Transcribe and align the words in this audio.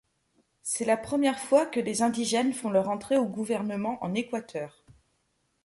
C'est 0.63 0.83
la 0.85 0.97
première 0.97 1.37
fois 1.39 1.67
que 1.67 1.79
des 1.79 2.01
indigènes 2.01 2.53
font 2.53 2.71
leur 2.71 2.89
entrée 2.89 3.17
au 3.17 3.27
gouvernement 3.27 4.03
en 4.03 4.15
Équateur. 4.15 4.83